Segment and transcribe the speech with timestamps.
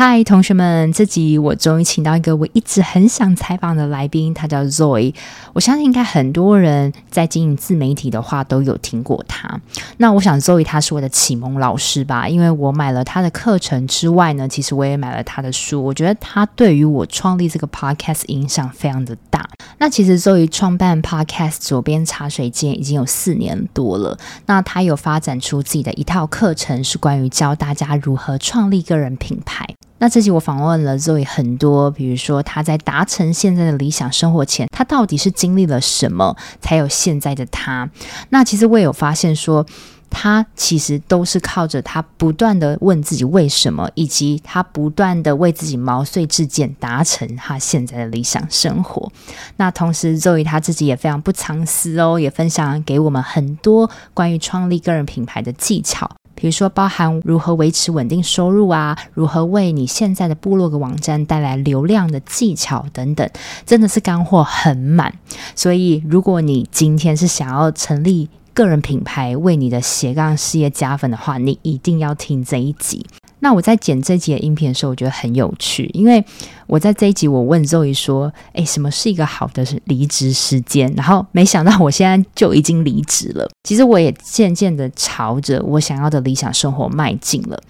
[0.00, 5.12] 嗨，同学们，这集我终于请到一个我一直很想采访的来宾，他叫 Zoe。
[5.52, 9.60] 我相信应该很多人在经营自媒体的话都有听过他。
[9.96, 15.82] 那我想 Zoe 他是我的启蒙老师吧，因为我买了他的课程之外呢，其实我也买了他的书。
[15.82, 19.48] 我觉得他对于我创立这个 Podcast 影响非常的大。
[19.78, 24.16] 那其实 Zoe 创办 Podcast 左边茶水间已经有四年多了。
[24.46, 29.66] 那他有发展出自己的一套课程，是关于教大家如何创立个人品牌。
[29.98, 37.90] 那这期我访问了 Zoe 很多，比如说他在达成现在的理想生活前，他到底是经历了什么，才有现在的他。
[38.30, 39.66] 那其实我也有发现说，
[40.08, 49.10] 他其实都是靠着他不断的问自己为什么，以及他不断的为自己毛遂自荐，达成他现在的理想生活。
[49.56, 56.08] 那同时，Zoe 他自己也非常不藏私哦，也分享给我们很多关于创立个人品牌的技巧。
[56.40, 63.28] 比如说，包含如何维持稳定收入啊，如何为你现在的部落格网站带来流量的技巧等等，
[63.66, 65.12] 真的是干货很满。
[65.56, 73.04] 所以，如果你今天是想要成立个人品牌，为你的斜杠事业加分的话，你一定要听这一集。
[73.40, 76.24] 那我在剪这集的音频的时候，我觉得很有趣，因为
[76.66, 83.48] 我在这一集我问 Zoe 说：“诶，什么是一个好的离职时间？”然后没想到我现在就已经离职了。
[83.64, 87.60] 其实我也渐渐的朝着我想要的理想生活迈进了。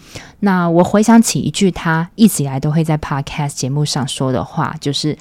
[0.41, 5.17] 那我回想起一句他一直以来都会在 Podcast 节目上说的话，就是。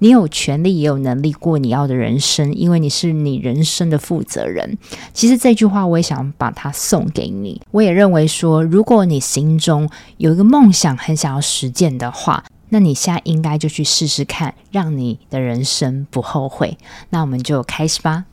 [0.00, 4.76] 你有权利也有能力过你要的人生，因为你是你人生的负责人。
[5.12, 7.60] 其实这句话我也想把它送给你。
[7.70, 16.78] 我也认为说，如果你心中有一个梦想很想要实践的话，那你现在应该就去试试看，让你的人生不后悔。
[17.10, 18.24] 那我们就开始吧。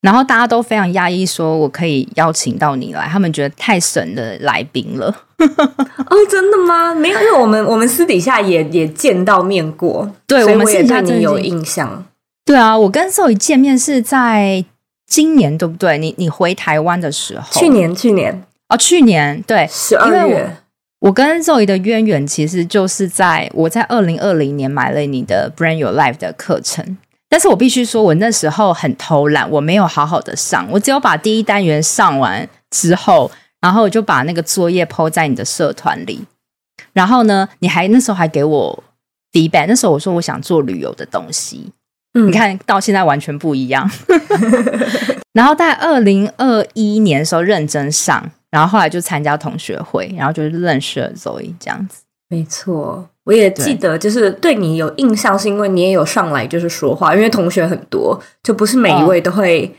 [0.00, 5.06] 然后大家都非常压抑，说我可以邀请到你来，他们觉得太神的来宾了。
[5.38, 6.94] 哦，真的吗？
[6.94, 12.04] 没有，因为我们我们私底下也也见到面过，对，我们私底下你有印象。
[12.44, 14.64] 对啊，我跟 Zoe 见面是在
[15.06, 15.98] 今年，对不对？
[15.98, 20.50] 你你回台湾的时候，去年去年哦，去年对，十二月我。
[21.00, 26.98] 我跟 Zoe 的渊源其实就是在我在二零二零年买了你的 Brand Your Life 的课程。
[27.28, 33.30] 但是我必须说，我那时候很偷懒，我没有好好的上，我只有把第一单元上完之后，
[33.60, 36.24] 然后我就把那个作业 po 在你的社团里。
[36.92, 38.84] 然后呢，你还那时候还给我
[39.32, 41.70] feedback，那时候我说我想做旅游的东西，
[42.14, 43.88] 嗯，你看到现在完全不一样。
[45.34, 52.02] 然后在二零二一年的时候认真上，然后后来就参加同学会，然后就认识了 Zoe 这样子。
[52.28, 53.08] 没错。
[53.28, 59.70] 我也记得，就是对你有印象，是因为你也有上来就是说话，因为同学很多，就不是每一位都会，哦、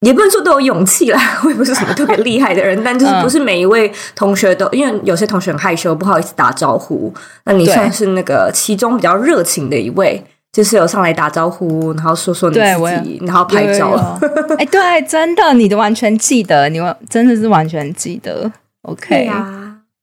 [0.00, 7.14] 也不能说都有勇气啦， 我也不是什么特别厉害的人，但就是不是每一位同学都，因为有些同学很害羞，不好意思打招呼，
[7.44, 10.20] 那你算是那个其中比较热情的一位，
[10.52, 14.18] 就是有上来打招呼，然后说说你自己，然后拍照。
[14.58, 18.50] 哎，对，真的，你都完全记得，你真的是完全记得
[18.82, 19.26] ，OK。
[19.26, 19.59] 啊。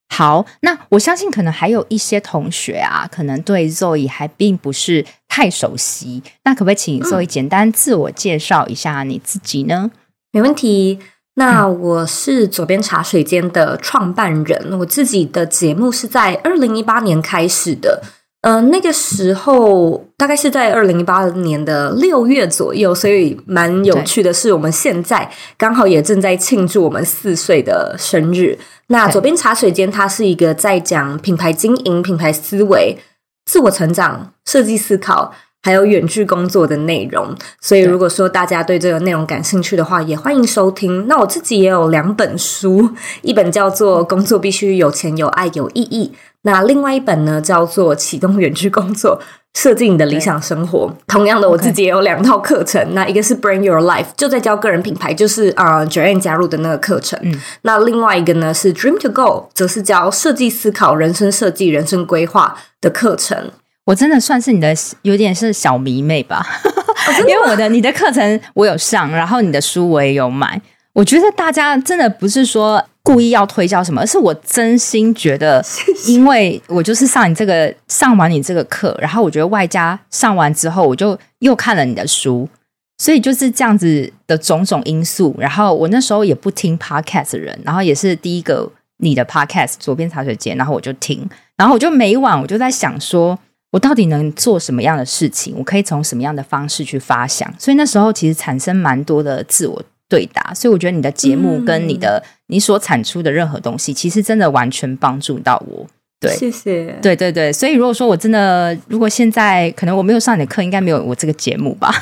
[0.10, 6.24] 好，那我相信可能还有一些同学啊，可能对 Zoe 还并不是太熟悉。
[6.44, 9.92] 那可不可以请 Zoe 简单自我介绍一下你自己呢？
[10.32, 11.00] 没问题。
[11.36, 18.02] 那我是左边茶水间的创办人，我自己的节目是在二零一八年开始的。
[18.42, 28.58] 嗯、呃，那个时候大概是在二零一八年的六月左右，所以蛮有趣的是，我们现在刚好也正在庆祝我们四岁的生日。
[28.88, 32.98] 那左边茶水间，它是一个在讲品牌经营、品牌思维、
[33.46, 35.34] 自我成长、设计思考，
[35.68, 37.36] 还有远距工作的内容。
[37.60, 41.10] 所以，如果说大家对这个内容感兴趣的话，也欢迎收听。
[41.10, 42.92] 那我自己也有两本书，
[43.22, 46.14] 一本叫做《工作必须有钱、有爱、有意义》。
[46.44, 49.20] 那另外一本呢，叫做《启动远距工作，
[49.56, 50.88] 设计你的理想生活》。
[51.06, 52.82] 同样的，我自己也有两套课程。
[52.82, 52.94] Okay.
[52.94, 57.20] 那一个是 Bring Your Life，就在教个人品牌，就是啊 Joanne 加入的那个课程。
[57.22, 57.38] 嗯。
[57.64, 63.52] 那另外一个呢是 Dream to Go，则是教设计思考、人生设计、人生规划的课程。
[63.88, 70.62] 我真的算是你的有点是小迷妹吧，哦、 因为我的你的课程我有上，然后你的书我也有买。
[70.92, 75.64] 我觉得大家真的不是说故意要推销什么，而是我真心觉得，
[76.06, 82.50] 因为我就是上你这个上完你这个课，然后我觉得外加上完之后，我就又看了你的书，
[82.98, 85.34] 所以就是这样子的种种因素。
[85.40, 93.38] 然后我那时候也不听 podcast 的人，然后也是第一个你的 podcast 左边茶水间，然后我就听，然后我就每晚我就在想说，
[93.72, 95.54] 我到底能做什么样的事情？
[95.58, 97.54] 我可以从什么样的方式去发想？
[97.60, 100.54] 所以那时候其实产生蛮多的自我对答。
[100.54, 105.86] 所以我觉得你的节目跟你的、嗯、你所产出的任何东西，其实真的完全帮助到我。
[106.20, 106.98] 对，谢谢。
[107.02, 111.94] 对对对，所以如果说我真的，如果现在可能我没有上你的课，应该没有我这个节目吧？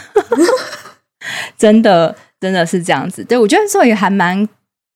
[1.57, 3.23] 真的，真的是这样子。
[3.23, 4.47] 对，我觉得这也还蛮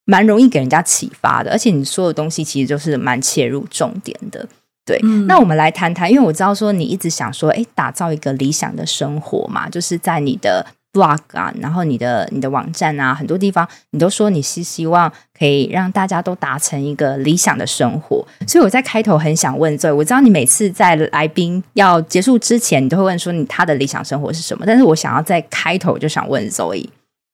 [0.06, 4.48] 蛮容易给人家启发的，而且你说的东西其实就是蛮切入重点的。
[4.90, 10.66] 对，嗯、那我们来谈谈，因为我知道说你一直想说，哎，打造一个理想的生活嘛，就是在你的。
[10.92, 24.64] blog 啊，然后你的你的网站啊，很多地方你都说你是希望可以让大家都达成一个理想的生活，所以我在开头很想问 Zoe，我知道你每次在来宾要结束之前，你都会问说你他的理想生活是什么？
[24.66, 26.88] 但是我想要在开头就想问 Zoe，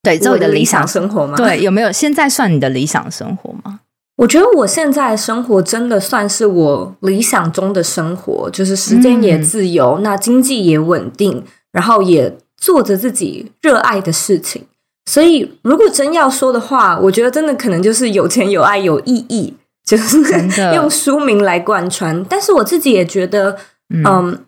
[0.03, 1.37] 对 Zoe 的理想生活吗？
[1.37, 3.79] 对，有没有现在算你的理想生活吗？
[4.17, 12.37] 我觉得我现在的生活真的算是我理想中的生活，就是时间也自由，嗯、那经济也稳定，然后也。
[12.57, 14.63] 做着自己热爱的事情，
[15.05, 19.53] 所以如果真要说的话，我觉得真的可能就是有钱、有爱、有意义，
[19.85, 20.17] 就是
[20.73, 22.23] 用书名来贯穿。
[22.23, 23.57] 但是我自己也觉得，
[23.93, 24.39] 嗯，嗯，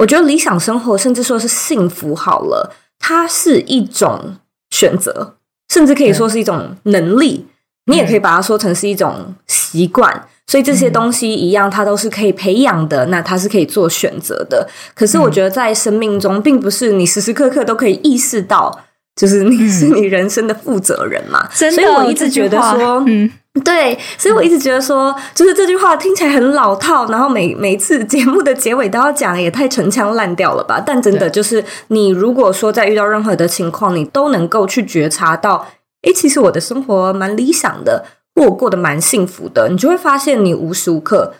[0.00, 4.36] 我觉得理想生活，甚至说是幸福，好了，它是一种
[4.68, 5.36] 选择，
[5.72, 7.46] 甚至可以说是一种能力。
[7.86, 10.26] 你也可以把它说成是一种习惯。
[10.44, 14.68] 所以这些东西一样，它都是可以培养的，那它是可以做选择的。
[14.94, 18.80] 可是我觉得在生命中，并不是你时时刻刻都可以意识到，
[19.16, 21.48] 就是你是你人生的负责人嘛。
[21.52, 23.30] 所以我一直觉得说，嗯，
[23.64, 23.96] 对。
[24.18, 30.82] 所以我一直觉得说，就是这句话听起来很老套，然后每每次节目的结尾都要讲，也太陈腔滥调了吧？
[30.84, 35.66] 但真的就是，你如果说在遇到任何的情况，你都能够去觉察到，
[36.02, 38.04] 诶，其实我的生活蛮理想的。
[38.34, 41.34] 我过得蛮幸福的，你就会发现你无时无刻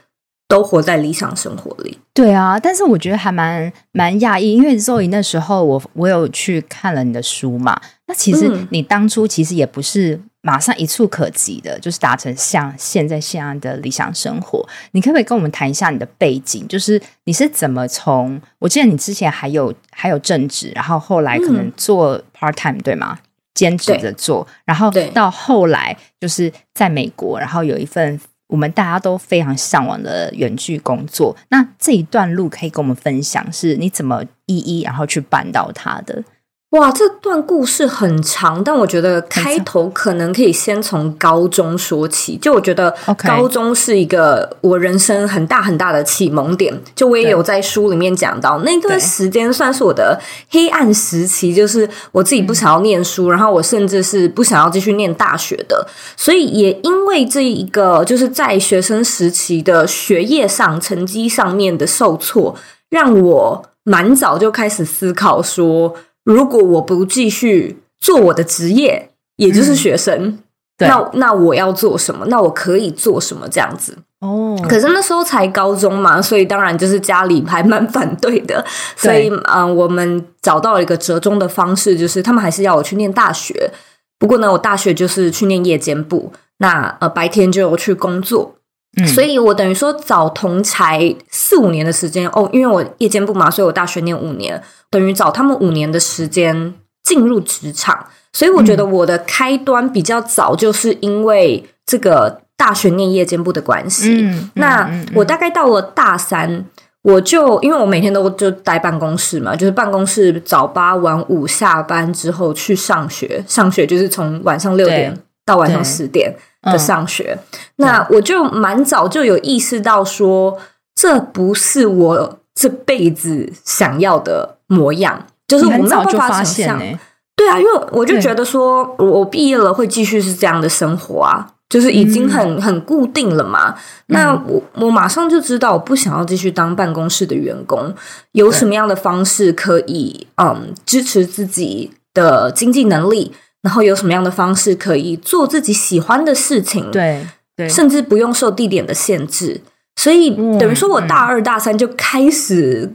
[0.46, 1.98] 都活在理想生活里。
[2.12, 14.68] 对啊，但是我觉得还蛮蛮讶异，因为 Zoe 那时候我我有去看了你的书嘛，那其实你当初其实也不是马上一触可及的，就是达成像现在这样的理想生活。
[14.90, 16.66] 你可不可以跟我们谈一下你的背景？
[16.68, 18.38] 就是你是怎么从？
[18.58, 23.18] 我记得你之前还有还有正职，然后后来可能做 part time，对吗？
[23.62, 31.36] 兼职着做，然后到后来就是在美国，然后有一份我们大家都非常向往的远距工作。
[31.50, 36.24] 那这一段路可以跟我们分享，是你怎么一一然后去办到它的？
[36.72, 42.38] 哇，这段故事很长，但我觉得开头可能可以先从高中说起。
[42.38, 46.72] 就我觉得，高中是一个我人生很大很大的启蒙点。
[46.94, 55.86] 就我也有在书里面讲到，那段时间算是我的黑暗时期，就是我自己不想要念书，然后我甚至是不想要继续念大学的。
[56.16, 62.56] 所以也因为这一个，就是在学生时期的学业上成绩上面的受挫，
[62.88, 65.94] 让我蛮早就开始思考说。
[66.24, 70.38] 如果我不继续做我的职业，也就是学生，嗯、
[70.78, 72.26] 那那我要做什么？
[72.28, 73.48] 那我可以做什么？
[73.48, 74.56] 这样子哦。
[74.68, 78.64] 可是那时候才高中嘛，所以当然就是家里还蛮反对的。
[78.96, 83.70] 所以嗯、呃，我们找到了一个折中的方式，就是他们还是要我去念大学。
[84.18, 88.54] 不过呢，我大学就是去念夜间部，那呃白天就去工作。
[89.00, 94.62] 嗯、所以我等于说找同才四五年的时间哦，因为我夜间部嘛，所以我大学念五年。
[94.90, 104.20] 等于找他们五年的时间进入职场，所以我觉得我的开端比较早，就是因为这个大学念夜间部的关系。
[104.20, 106.66] 嗯、那我大概到了大三，
[107.00, 117.38] 我就因为我每天都就待办公室嘛，就是办公室早八晚五下班之后去上学，上学就是从晚上六点到晚上十点的上学。
[117.76, 120.58] 那我就蛮早就有意识到说，
[120.94, 126.98] 这不是我这辈子想要的模样，就是我没有办法想象。
[127.34, 133.74] 对啊，因为我就觉得说，我毕业了会继续是这样的生活啊，就是已经很很固定了嘛。
[134.08, 137.92] 那我我马上就知道，我不想要继续当办公室的员工。
[138.32, 143.32] 有什么样的方式可以嗯支持自己的经济能力？
[143.62, 146.90] 然后有什么样的方式可以做自己喜欢的事情？
[146.90, 147.26] 对
[147.56, 149.60] 对，甚至不用受地点的限制。
[149.96, 152.92] 所以等于说，我大二大三就开始。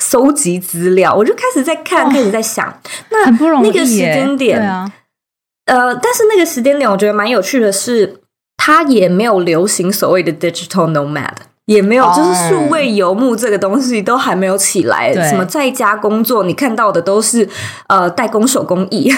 [0.00, 3.28] 搜集资料，我就开始在看，哦、开始在想，那
[3.60, 4.88] 那个时间点，啊、
[5.64, 8.20] 呃，但是那个时间点，我觉得蛮有趣的是，
[8.56, 11.34] 它也没有流行所谓的 digital nomad，
[11.68, 15.12] 也没有，就是数位游牧这个东西都还没有起来。
[15.28, 17.46] 什么在家工作，你看到的都是
[17.88, 19.12] 呃代工手工艺，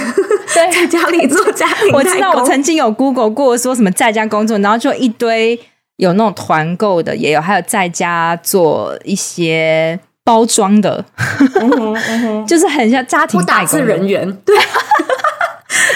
[0.53, 1.93] 对 在家里做家庭。
[1.93, 5.61] 我知道，我曾经有 Google 过说什么在家工作，然后就一堆
[5.99, 11.05] 有那种团购的，也有，还有在家做一些包装的，
[12.49, 14.29] 就是很像家庭打字人员。
[14.45, 14.57] 对。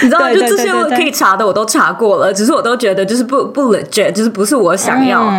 [0.01, 5.29] 你知道，对对对对对，就这些我可以查的我都查过了，只是我都觉得就是不不 legit，就是不是我想要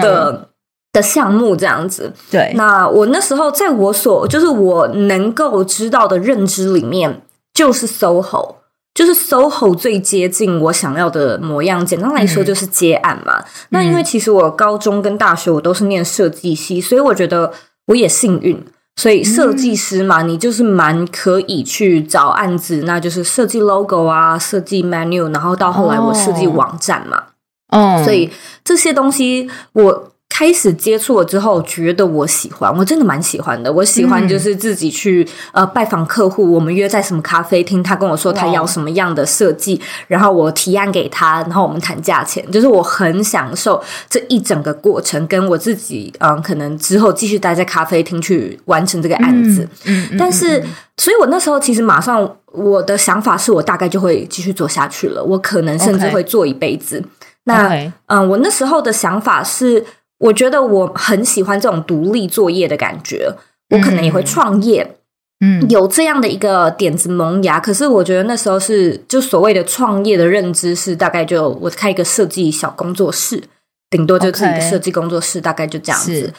[0.00, 0.48] 的、
[0.92, 2.12] 的项目这样子。
[2.30, 7.22] 对，那我那时候在我所就是我能够知道的认知里面，
[7.54, 8.56] 就是 SOHO，
[8.94, 11.84] 就是 SOHO 最接近我想要的模样。
[11.84, 13.38] 简单来说，就是接案嘛。
[13.38, 17.50] 嗯、那因为其实我高中跟大学我都是念设计系，所以我觉得
[17.86, 18.62] 我也幸运。
[18.96, 27.22] 所以设计师嘛，你就是蛮可以去找案子，那就是设计 logo 啊，设计 menu，然后到后来我设计网站嘛。
[27.68, 28.30] 哦，所以
[28.62, 30.11] 这些东西我。
[30.34, 33.70] 开始接触了之后，觉得我喜欢，我真的蛮喜欢的。
[33.70, 35.22] 我喜欢就是自己去、
[35.52, 42.42] 嗯、呃拜访客户，我们约在什么咖啡厅，他跟我说他要什么样的设计，然后我提案给他，然后我们谈价钱。
[42.50, 49.68] 就是我很享受这一整个过程，跟我自己嗯、呃，可能之后继续待在咖啡厅去完成这个案子。
[49.84, 56.98] 嗯，嗯但是，嗯、所以我那时候其实马上我的想法是我大概就会继续做下去了，我可能甚至会做一辈子。
[56.98, 57.06] Okay
[57.44, 59.84] 那嗯我那时候的想法是。
[60.22, 63.34] 我觉得我很喜欢这种独立作业的感觉，
[63.70, 64.96] 我可能也会创业，
[65.40, 67.58] 嗯，有这样的一个点子萌芽。
[67.58, 73.42] 可是我觉得那时候是就所谓的创业的认知是大概就我开一个设计小工作室，
[73.90, 76.32] 顶多就自己的设计工作室，大概就这样子。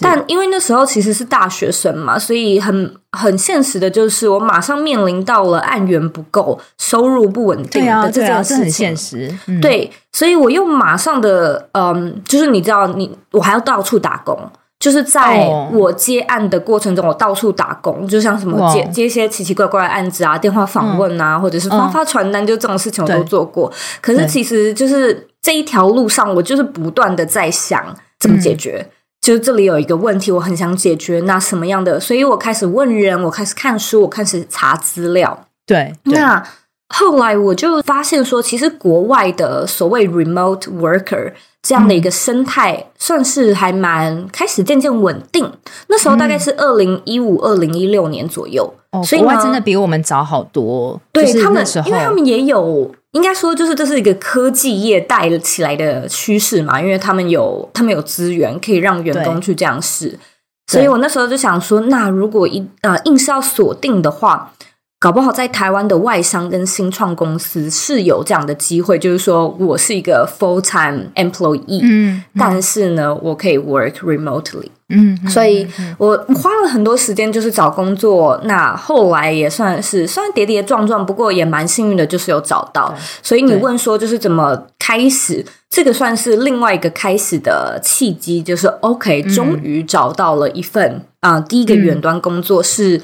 [0.00, 8.64] 但因为那时候其实是大学生嘛，所以很很现实的就是，我马上面临到了案源不够、收入不稳定的这件事情。
[8.64, 9.34] 很现实。
[9.46, 14.38] 嗯、对，所以我又马上的，嗯，就是你知道，你我还要到处打工，
[14.78, 23.72] 就是在我接案的过程中，我到处打工，就像什么接接一些奇奇怪怪的案子啊，电话访问啊，嗯、或者是发发传单，就这种事情我都做过。
[24.02, 27.82] 可是其实就是这一条路上，我就是不断的在想
[28.20, 28.86] 怎么解决。
[28.86, 31.20] 嗯就是这里有一个问题，我很想解决。
[31.20, 31.98] 那什么样的？
[32.00, 35.46] 所以我开始问人，我开始看书，我开始查资料。
[35.66, 36.42] 对，对那
[36.88, 45.44] 后来我就发现说，其实国外的所谓 remote worker 这样的一个生态，算是还蛮开始渐渐稳定。
[45.44, 45.58] 嗯、
[45.88, 48.72] 那时候大概是二零一五、二零一六年左右。
[48.92, 50.98] 哦，所以国外真的比我们早好多。
[51.12, 52.90] 对他们，因为他们也有。
[53.12, 60.18] 应该说，就是这是一个科技业带起来的趋势嘛，因为他们有他们有资源可以让员工去这样试，
[60.66, 64.52] 所以我那时候就想说，那如果一呃硬是要锁定的话，
[65.00, 74.68] 搞不好在台湾的外商跟新创公司是有这样的机会，就是说我是一个 full time employee，嗯，但是呢，我可以 work remotely。
[74.90, 82.92] 嗯，所以我花了很多时间就是找工作，那后来也算是虽然跌跌撞撞，不过也蛮幸运的，就是有找到。
[83.22, 92.98] 所以你问说就是怎么开始，这个算是另外一个开始的契机，就是 OK，终于找到了一份啊、呃，第一个远端工作是，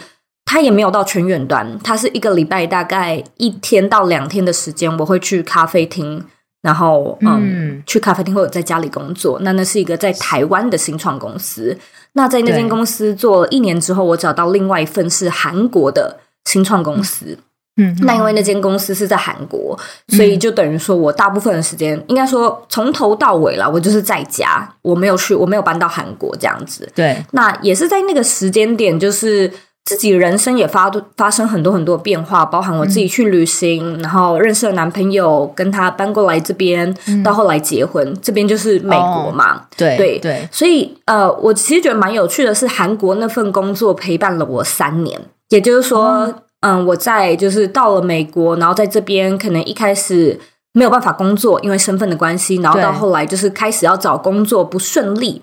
[0.45, 6.25] 它也没有到全远端，它是一个礼拜大概一天到两天的时间，我会去咖啡厅。
[6.63, 9.39] 然后，嗯，嗯去咖啡厅或者在家里工作。
[9.43, 11.77] 那那是一个在台湾的新创公司。
[12.15, 17.39] 那在那间公司做了一年之后，我找到另外一份是韩国的新创公司。
[17.77, 19.79] 嗯，那因为那间公司是在韩国，
[20.11, 26.91] 嗯、所以就等于说我大部分的时间，应该说从头到尾啦，我就是在家，我没有去，我没有搬到韩国这样子。
[26.95, 29.53] 对，那也是在那个时间点，就是。
[29.85, 39.57] 自己人生也发发生很多很多变化，包含我自己去旅行，嗯、然后认识了男朋友，跟他搬过来这边，嗯、到后来结婚，这边就是美国嘛。
[39.57, 50.41] 哦、对对对，所以呃，我其实觉得蛮有趣的是，韩国那份工作陪伴了我三年，也就是说，嗯、呃，我在就是到了美国，然后在这边可能一开始
[50.73, 55.43] 没有办法工作，因为身份的关系，然后到后来就是开始要找工作不顺利。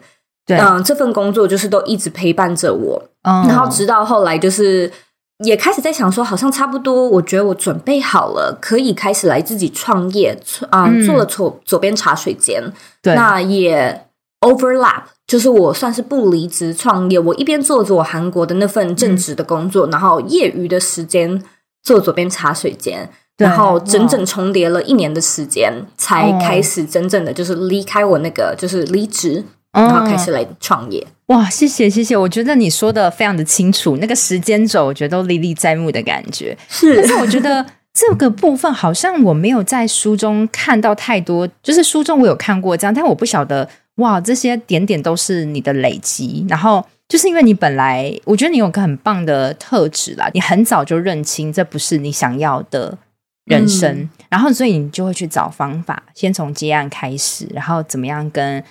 [0.58, 4.92] 嗯、呃，这份工作就是都一直陪伴着我，哦、然后直到后来就是
[5.46, 10.38] 也开始在想说，好像差不多，我觉得我准备好了，可以开始来自己创业，
[10.70, 12.62] 啊、呃，嗯、做了左左边茶水间，
[13.02, 13.16] 对。
[13.16, 14.08] 那也
[14.42, 21.44] overlap，就是我算是不离职创业，我一边做着我韩国的那份正职的工作，嗯、然后业余的时间
[21.84, 29.44] 做左边茶水间，然后整整重叠了一年的时间，才开始真正的就是离开我那个就是离职。
[29.72, 31.06] 然后开始来创业。
[31.28, 31.50] 嗯，哇！
[31.50, 36.58] 谢谢谢谢，我觉得你说的非常的清楚，那个时间轴我觉得都历历在目的感觉。
[36.68, 52.98] 是，但是我觉得 这个部分好像我没有在书中看到太多，就是书中我有看过这样，但我不晓得哇，这些点点都是你的累积，然后就是因为你本来，我觉得你有个很棒的特质啦，你很早就认清这不是你想要的
[53.46, 58.64] 人生，嗯、然后所以你就会去找方法，先从接案开始，然后怎么样跟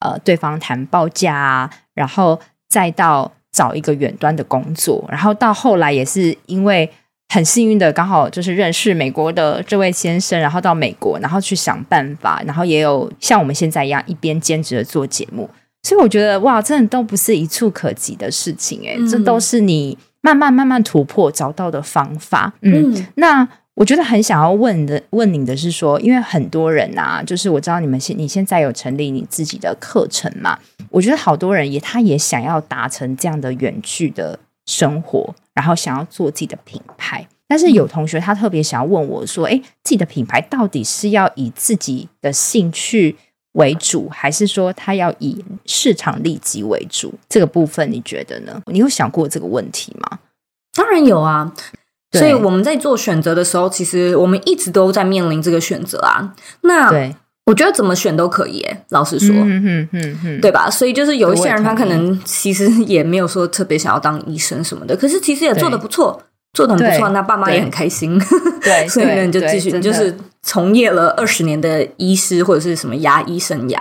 [0.00, 2.38] 呃对方谈报价啊，然后
[2.68, 6.90] 再到找一个远端的工作，然后到后来也是因为。
[7.30, 15.46] 很幸运的，刚好就是认识美国的这位先生，然后到美国，然后去想办法，然后也有像我们现在一样一边兼职的做节目，
[15.82, 22.50] 所以我觉得哇，真的都不是一触可及的事情，哎、嗯，这都是你慢慢慢慢突破找到的方法。
[22.62, 23.46] 嗯，嗯，那
[23.78, 30.58] 我觉得很想要问的问你的是说，因为很多人啊，就是我知道你们现你现在有成立你自己的课程嘛，
[30.90, 35.32] 我觉得好多人也他也想要达成这样的远距的生活。
[35.54, 43.16] 然后想要做自己的品牌，但是有同学他特别想要问我说：“哎，自己的品牌到底是要以自己的兴趣
[43.52, 47.12] 为主，还是说他要以市场利基为主？
[47.28, 48.60] 这个部分你觉得呢？
[48.66, 50.18] 你有想过这个问题吗？”
[50.74, 51.52] 当然有啊，
[52.12, 56.34] 所以我们在做选择的时候，其实我们一直都在面临这个选择啊。
[56.62, 57.12] 那。
[57.48, 60.68] 我觉得怎么选都可以，哎，老实说，嗯嗯嗯嗯，对吧？
[60.68, 66.22] 所以就是有一些人，他可能其实也没有说特别想要当医生什么的，可是其实也做的不错，
[66.52, 68.20] 做的很不错，那爸妈也很开心，
[68.60, 73.80] 对，所以呢，你就继续，你就是从业了二十年的医师或者是什么牙医生涯，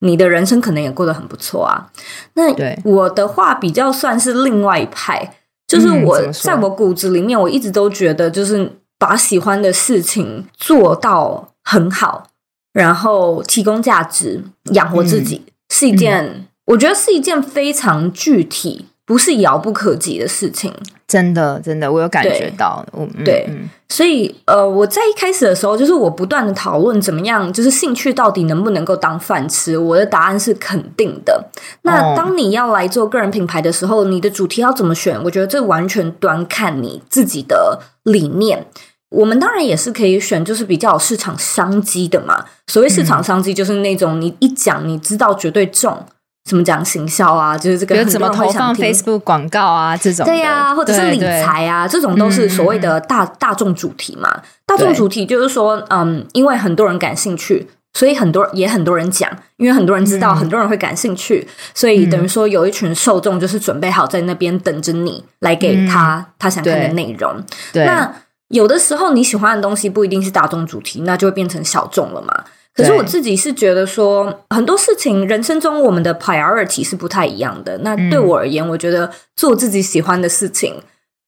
[0.00, 1.86] 你的人生可能也过得很不错啊。
[2.34, 5.35] 那我的话比较算是另外一派，
[5.66, 12.28] 就是我在我骨子里面，我一直都觉得，就是把喜欢的事情做到很好。
[12.72, 20.70] 然后提供价值，养活自己，嗯、是一件、嗯、我觉得是一件非常具体，不是遥不可及的事情。
[21.08, 22.84] 真的，真的，我有感觉到。
[23.24, 29.78] 对，嗯、所以呃，我在一开始的时候，就是我不断的讨论怎么样，就是兴趣到底能不能够当饭吃。
[29.78, 31.48] 我的答案是肯定的。
[31.82, 35.22] 那当你要来做个人品牌的时候，你的主题要怎么选？
[35.22, 38.66] 我觉得这完全端看你自己的理念。
[39.10, 42.44] 我们当然也是可以选，就是比较有市场商机的嘛。
[42.66, 46.04] 所谓市场商机，就是那种你一讲，你知道绝对中。
[46.46, 47.58] 怎么讲行销啊？
[47.58, 49.96] 就是这个怎么投放 Facebook 广告啊？
[49.96, 54.40] 这种对呀、啊，或者是理财啊，这种都是所谓的大、嗯、大众主题嘛。
[54.64, 67.42] 大众主题就是说，嗯，因为很多人感兴趣，所以很多也很多人讲，因为很多人知道，很多人会感兴趣，嗯、所以等于说有一群受众就是准备好在那边等着你来给他、嗯、他想看的内容。
[67.72, 68.10] 对，那。
[68.50, 72.44] 有的时候你喜欢的东西不一定是大众主题，那就会变成小众了嘛。
[72.76, 77.78] 可是我自己是觉得说，很多事情人生中我们的 priority 是不太一样的。
[77.78, 80.74] 那对我而言，我觉得做自己喜欢的事情，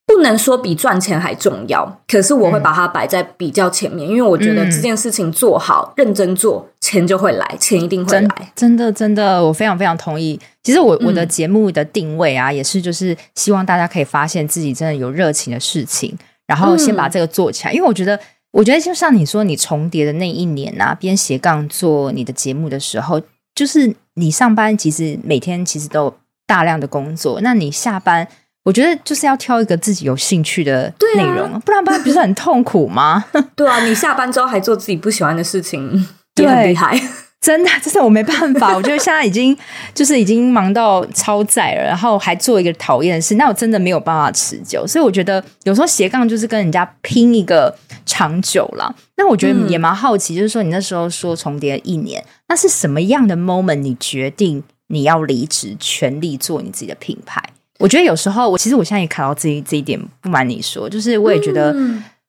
[0.07, 2.01] 不能说比赚钱还重要。
[2.07, 8.53] 可是我会把它摆在比较前面，因为我觉得这件事情做好、认真做，钱就会来，钱一定会来。
[8.55, 10.39] 真的，真的，我非常非常同意。
[10.63, 16.15] 其实我我的节目的定位啊，也是就是希望大家可以发现自己真的有热情的事情。
[16.47, 18.19] 然后先把这个做起来，嗯、因为我觉得，
[18.59, 23.23] 我觉得就像你说，你重叠的那一年啊，边斜杠做你的节目的时候，
[23.55, 28.27] 就是你上班其实每天其实都有大量的工作，那你下班，
[28.65, 33.25] 我觉得就是要挑一个自己有兴趣的内容，啊、不然不然不是很痛苦吗？
[33.55, 36.09] 对啊，你下班之后还做自己不喜欢的事情，
[36.43, 37.01] 也很厉害。
[37.41, 38.75] 真的，这是我没办法。
[38.77, 39.57] 我觉得现在已经
[39.95, 44.85] 就是已经忙到超载了，然后还做一个讨厌的事，那我真的没有办法持久。
[44.87, 47.75] 所以我觉得有时候斜杠就是跟人家拼一个
[48.05, 48.95] 长久了。
[49.17, 53.77] 那我觉得也蛮好奇，就是说你那时候说重叠了一年，那是什么样的 moment？
[53.77, 57.43] 你决定你要离职，全力做你自己的品牌？
[57.79, 61.75] 我觉得有时候我其实我现在也卡到这一这一点，不瞒你说，就是我也觉得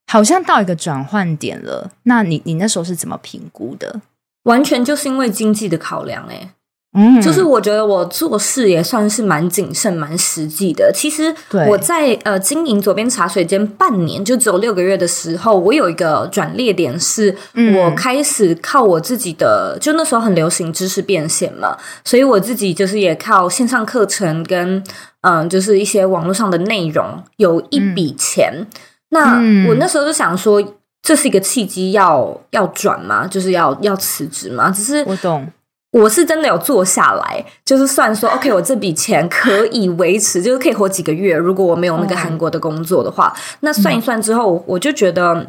[0.05, 1.91] 好像到一个转换点了。
[2.03, 3.99] 那你你那时候是怎么评估的？
[4.43, 6.53] 完全就是因为经济的考量，哎，
[6.97, 10.91] 嗯，就是我觉得我做事也算是蛮谨慎、蛮实际的。
[10.93, 11.35] 其实
[11.67, 17.35] 我在呃经营左边茶水间半年，就只有六个月的时候，我有一个转捩点，是
[17.75, 24.83] 我开始靠我自己的，就那时候很流行知识变现嘛，所以我自己就是也靠线上课程跟
[25.21, 28.65] 嗯，就是一些网络上的内容有一笔钱。
[29.09, 29.35] 那
[29.67, 30.63] 我那时候就想说。
[31.01, 33.25] 这是一个契机要，要要转吗？
[33.25, 34.69] 就是要要辞职吗？
[34.69, 35.51] 只是我懂，
[35.91, 41.35] 我是真的有坐下来，就是算说，OK，我这笔钱可以维持，就是可以活几个月。
[41.35, 45.47] 如果我没有那个韩国的工作的话，嗯、那算一算之后，我就觉得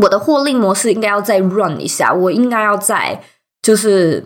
[0.00, 3.22] 我的获利模式应该要再 run 一下，我应该要再
[3.62, 4.24] 就是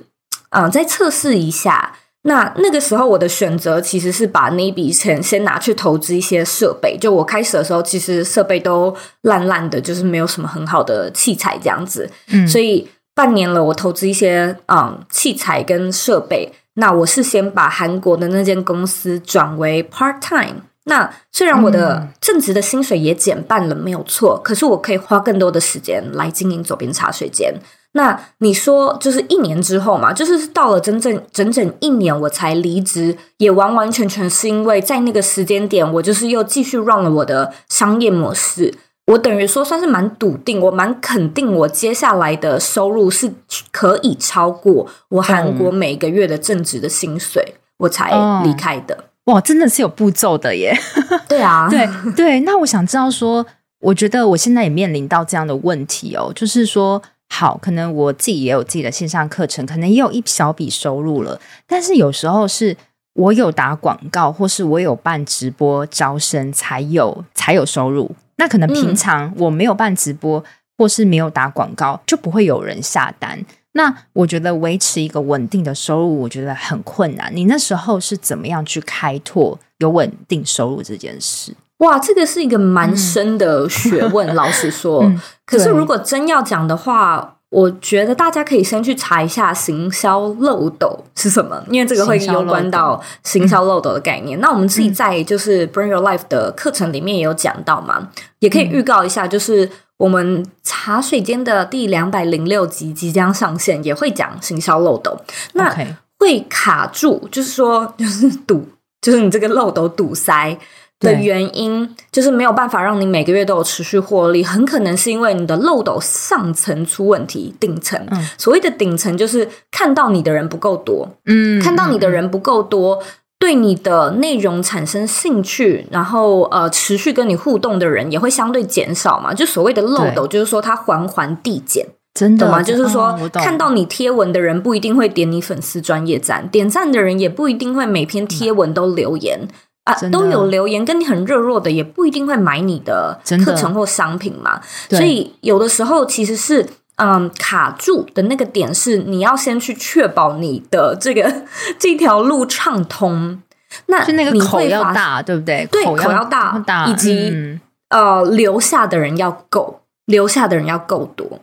[0.51, 1.97] 嗯，再测试一下。
[2.27, 6.97] 那那个时候，我的选择其实是把那笔钱先拿去投资一些设备。
[6.99, 12.11] 就我开始的时候，其实设备都烂烂的，就是没有什么很好的器材这样子。
[12.31, 16.51] 嗯，所以半年了，我投资一些嗯器材跟设备。
[16.77, 20.63] 那我是先把韩国的那间公司转为 part time。
[20.85, 27.55] 那虽然我的正职的薪水也减半了，没有错，可是我可以花更多的时间来经营左边茶水间。
[27.93, 38.75] 那你说，就是一年之后嘛，就是到了真正整整一年我才离职，也完完全全是因为在那个时间点，我就是又继续 run 了我的商业模式。
[39.07, 43.33] 我等于说算是蛮笃定，我蛮肯定，我接下来的收入是
[43.71, 48.11] 可以超过我韩国每个月的正职的薪水，我才
[48.43, 49.05] 离开的。
[49.27, 50.77] 哇，真的是有步骤的耶！
[51.27, 52.41] 对啊， 对对。
[52.41, 53.47] 那我想知道说，
[53.81, 62.77] 我觉得我现在也面临到这样的问题哦，就是说，好，可能我自己也有自己的线上课程，可能也有一小笔收入了，但是有时候是
[63.15, 68.15] 我有打广告，或是我有办直播招生，才有才有收入。
[68.37, 70.45] 那可能平常我没有办直播，嗯、
[70.77, 73.45] 或是没有打广告，就不会有人下单。
[73.77, 77.31] 那我觉得维持一个稳定的收入，我觉得很困难。
[77.35, 81.53] 你那时候是怎么样去开拓有稳定收入这件事？
[81.79, 85.03] 哇，这个是一个蛮深的学问，嗯、老实说。
[85.03, 94.39] 嗯、可是如果真要讲的话，我觉得大家可以先去查一下行销漏斗是什么，因为这个会有关到行销漏斗的概念。
[94.39, 98.09] 嗯、那我们自己在就是 Bring Your Life 的课程里面也有讲到嘛，嗯、
[98.39, 99.69] 也可以预告一下，就是。
[99.97, 105.19] 我们茶水间的第两百零六集即将上线，也会讲行销漏斗。
[105.53, 105.75] 那
[106.19, 108.67] 会卡住，就是说，就是堵，
[109.01, 110.59] 就是你这个漏斗堵塞
[110.99, 114.43] 的原因，就是没有办法让你每个月都有持续获利。
[114.43, 118.01] 很可能是因为你的漏斗上层出问题，顶层。
[118.11, 121.09] 嗯、所谓的顶层，就是看到你的人不够多。
[121.27, 123.03] 嗯，看到你的人不够多。
[123.45, 129.35] 对你的内容产生兴趣，然后呃持续跟你互动的人也会相对减少嘛。
[129.35, 132.63] 就所谓的漏斗，就是说它环环递减，真的懂吗？
[132.63, 139.49] 就是说、哦、看到你贴文的人不一定会点你粉丝专业赞，点赞的人也不一定会每篇贴文都留言、嗯、
[139.85, 144.63] 啊，都有留言跟你很热络的，也不一定会买你的课程或商品嘛。
[144.89, 146.67] 所以有的时候其实是。
[146.97, 151.45] 嗯，卡住的那个点是你要先去确保你的这个
[151.79, 153.43] 这条路畅通，
[153.87, 155.67] 那那个口要大，对不对？
[155.71, 161.41] 对，口要大，大以及、嗯、呃留下的人要够，留下的人要够多，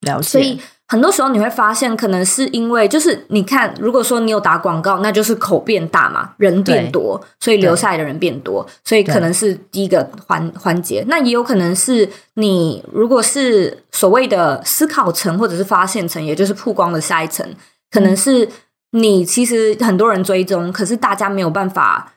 [0.00, 0.22] 了解。
[0.22, 0.60] 所以。
[0.86, 11.02] 很多时候你会发现，可能是因为就是你看，如果说你有打广告，那就是口变大嘛，人变多，所以留下来的人变多，所以可能是第一个环环节。
[11.08, 17.46] 那也有可能是你如果是所谓的思考层或者是发现层，也就是曝光的下一层，
[17.90, 18.48] 可能是
[18.90, 22.10] 你其实很多人追踪，可是大家没有办法。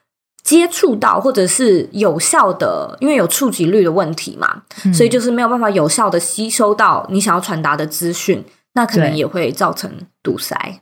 [0.43, 8.41] 接触到或者是有效的，因为有触及率的问题嘛，嗯、所以就是没有办法有效的吸收到你想要传达的资讯，
[8.77, 10.81] 那可能也会造成堵塞。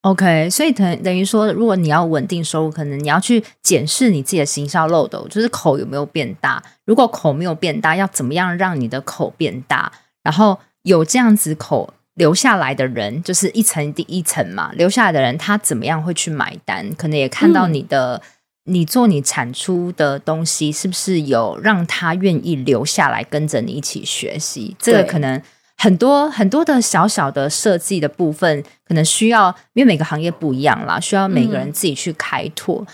[0.00, 6.60] OK，所以等等于说，如果你要稳定收入，可能你要去检视你自己的行销漏斗，就是口有没有变大。
[6.84, 9.92] 如果口没有变大，要怎么样让你的口变大？
[10.24, 16.92] 然后有这样子口留下来的人，就是一层第一层嘛，留下来的人他怎么样会去买单？
[16.96, 18.16] 可能也看到你的。
[18.16, 18.28] 嗯
[18.64, 24.76] 你做你产出的东西，是不是有让他愿意留下来跟着你一起学习？
[24.78, 25.42] 这个可能
[25.82, 32.86] 很多很多的小小的设计的部分，可能需要，因为每个行业不一样啦，需要每个人自己去开拓。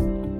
[0.00, 0.39] 嗯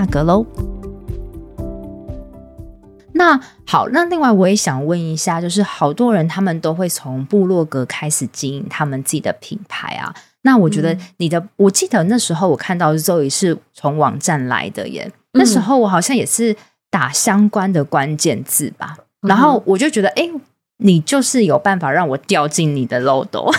[0.00, 0.46] 价格喽。
[3.12, 10.14] 那好，那另外我也想问一下，就是好多人他们都会从部落格开始经营他们自己的品牌啊。
[10.40, 15.04] 那我觉得你的，嗯、我记得那时候我看到 Zoe 是从网站来的耶。
[15.06, 16.56] 嗯、那时候我好像也是
[16.88, 20.32] 打相关的关键字吧，嗯、然后我就觉得，哎、欸。
[20.82, 23.50] 你就是有办法让我掉进你的漏斗，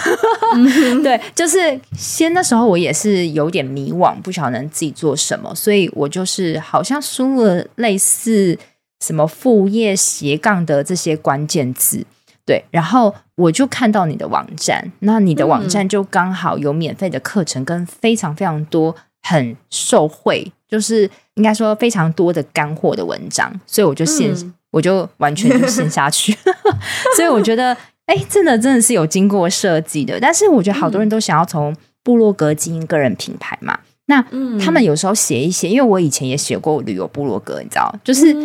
[1.04, 8.58] 对，就是先那时候我也是有点迷惘，不晓得能自己做什么，所以我就是好像输入了类似
[9.00, 12.04] 什么副业斜杠的这些关键字，
[12.46, 24.32] 对，然后我就看到你的网站，那你的网站就刚好有免费的课程跟非常非常多很受惠，就是应该说非常多的干货的文章，所以我就先。
[24.34, 26.36] 嗯我就完全就陷下去，
[27.16, 30.20] 所以我觉得，哎，真的真的是有经过设计的。
[30.20, 33.78] 但是我觉得好多人都想要从部落格经营个人品牌嘛。
[34.06, 34.22] 那
[34.60, 38.36] 他们有时候写一写，因为我以前也写过旅游部落格，你知道，就是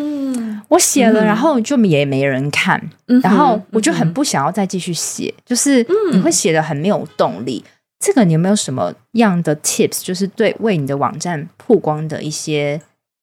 [0.68, 2.80] 我写了，然后就也没人看，
[3.22, 7.64] 然后我就很不想要再继续写，就是你会写的很没有动力。
[7.98, 10.04] 这个你有没有什么样的 tips？
[10.04, 12.80] 就是对为你的网站曝光的一些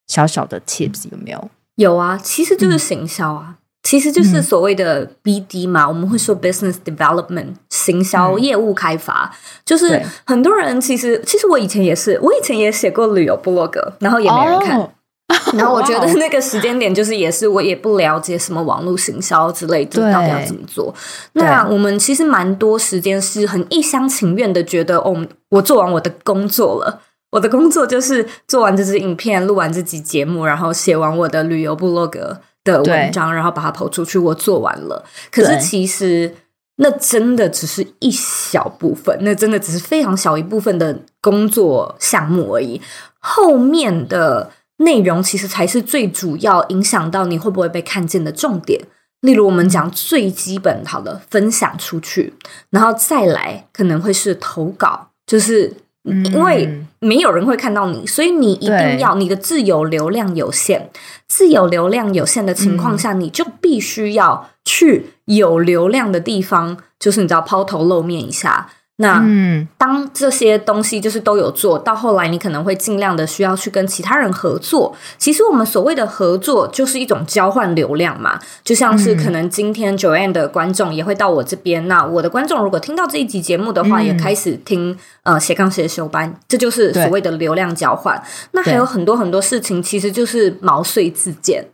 [0.07, 1.49] 小小的 tips 有没有？
[1.75, 3.55] 有啊，其实就是行销啊。
[3.83, 14.89] 其实就是所谓的 BD 嘛，嗯、我们会说 business development 行销业务开发，嗯、就是很多人其实其实我以前也是，我以前也写过旅游部落格，然后也没人看，哦、
[15.55, 20.95] 然后我觉得那个时间点就是也是我也不了解什么网络行销之类的，到底要怎么做。
[21.33, 27.01] 那我们其实蛮多时间是很一厢情愿的觉得，哦，我做完我的工作了，
[27.33, 32.39] 我的工作就是做完这支影片，录完这集节目，然后写完我的旅游部落格。
[32.65, 35.03] 的文章，然后把它投出去，我做完了。
[35.29, 36.33] 可是其实
[36.77, 42.81] 那真的只是一小部分，那真的只是非常小一部分的工作项目而已。
[43.19, 48.79] 后面的内容其实才是最主要影响到你会不会被看见的重点。
[49.19, 52.33] 例如，我们讲最基本好的分享出去，
[52.69, 55.73] 然后再来可能会是投稿，就是。
[56.03, 60.89] 因为没有人会看到你，所以你一定要你的自由流量有限，
[61.27, 68.69] 自由流量有限的情况下，你就必须要去有流量的地方，就是你知道抛头露面一下。
[68.97, 74.95] 那嗯，当这些东西就是都有做到后来，你可能会尽量的需要去跟其他人合作。
[75.17, 78.39] 其实我们所谓的合作，就是一种交换流量嘛。
[78.63, 88.21] 就像是可能今天 Joanne 的观众也会到我这边，那我的观众如果听到这一集节目的话，也开始听呃斜杠斜修班，这就是所谓的流量交换。
[88.51, 91.65] 那还有很多很多事情，其实就是毛遂自荐。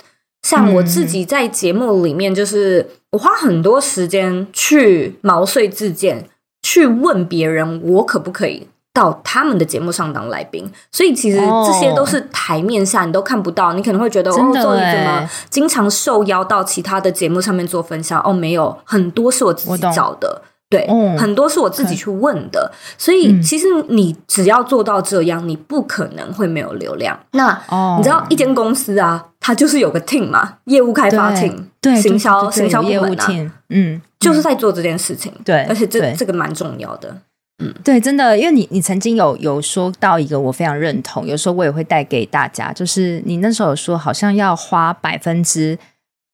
[0.43, 6.29] 像我自己在节目里面，就是我花很多时间去毛遂自荐。
[6.69, 10.71] 去问别人，我可不可以到他们的节目上当来宾？
[10.91, 18.21] 所以其实这些都是台面下你都看不到，你可能会觉得哦，你怎么经常受邀到其他的节目上面做分享？
[18.23, 20.43] 哦，没有，很多是我自己找的。
[20.69, 27.19] 对，嗯、很多是我自己去问的，嗯、所以其实你只要做到这样，你不可能会没有流量。
[27.31, 33.27] 那、哦、你知道一间公司啊，它就是有个 team 嘛，业务开发 team，对，行销行销部门啊，
[33.69, 35.31] 嗯，就是在做这件事情。
[35.43, 37.15] 对，而且这对这个蛮重要的。
[37.63, 45.77] 嗯，对，真的，因为你你曾经有有说到一个我非常认同，有时候我也会带给大家，就是你那时候有说好像要花百分之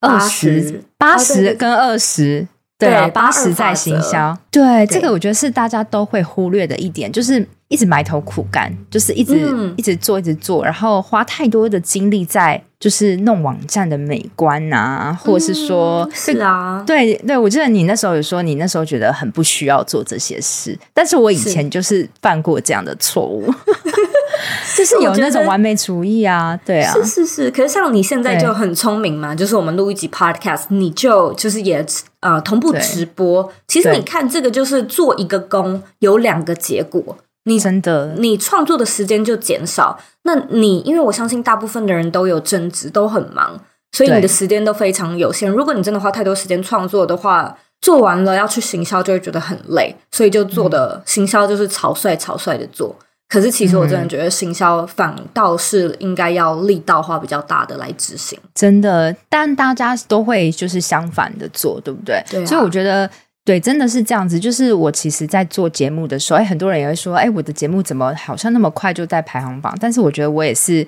[0.01, 2.47] 二十八十跟二十。
[2.77, 23.51] 对啊，八十在行销，对，对这个我觉得是大家都会忽略的一点，就是一直埋头苦干，就是一直、嗯、一直做，一直做，然后花太多的精力在就是弄网站的美观啊，或者是说，嗯、是啊，对对，我记得你那时候有说，你那时候觉得很不需要做这些事，但是我以前就是犯过这样的错误。
[24.77, 27.49] 就是有那种完美主义啊，对啊，是是是。
[27.49, 31.83] 可是像你现在就很聪明嘛，就是我们录一集 podcast，你就就是也
[32.19, 33.51] 呃同步直播。
[33.67, 39.97] 其实你看这个就是做一个工有两个结果，你真的你创作的时间就减少。
[40.23, 43.59] 那你因为我相信大部分的人都有正职，都很忙，
[43.91, 45.49] 所以你的时间都非常有限。
[45.49, 52.95] 如果你真的花太多时间创作的话，做完了要去行销就会觉得很累，所以就做的行销就是草率草率的做。
[53.27, 59.13] 可是，其实我真的觉得行销反倒是应该要力道化比较大的来执行，真的。
[59.27, 62.23] 但大家都会就是相反的做，对不对？
[62.29, 62.45] 对啊。
[62.45, 63.09] 所以我觉得，
[63.45, 64.37] 对，真的是这样子。
[64.37, 69.77] 就是我其实，在做节目的时候，哎，很多人也会说，哎，我的节目怎么好像那么快就在排行榜？
[69.79, 70.85] 但是我觉得我也是。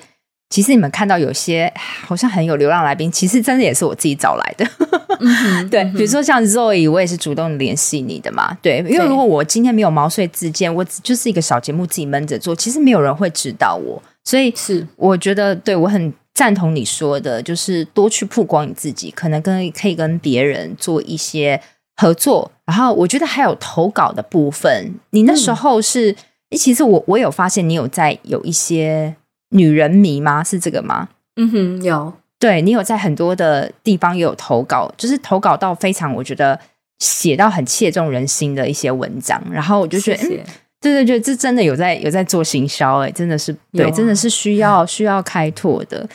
[0.49, 4.65] 其实你们看到有些好像很有流量来宾，其实真的也是我自己找来的。
[5.19, 8.57] 嗯、对，嗯、比如说像 Zoe，我也是主动联系你的嘛。
[8.61, 14.01] 对，因为如果我今天没有毛遂自荐，我就是一个小节目自己闷着做，其实没有人会知道我。
[14.23, 21.61] 所以是我觉得，对，我很赞同你说的，就是多去曝光你自己，可能跟可以跟别人做一些
[21.97, 22.49] 合作。
[22.65, 26.11] 然后我觉得还有投稿的部分，你那时候是，
[26.51, 29.15] 嗯、其实我我有发现你有在有一些。
[29.51, 30.43] 女人迷吗？
[30.43, 31.07] 是这个吗？
[31.37, 32.11] 嗯哼，有。
[32.37, 36.59] 对，你有在很多的地方也有投稿，就是投稿到非常我觉得
[36.99, 46.05] 写到很切中人心的一些文章，然后我就觉得，谢谢嗯、对对对，这真的有在有在做行销，哎，真的是对，啊、真的是需要需要开拓的。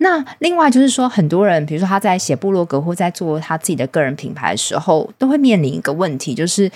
[0.00, 6.70] 那另外就是说，很多人比如说他在写部落格或在做他自己的个人品牌的时候，都会面临一个问题，就是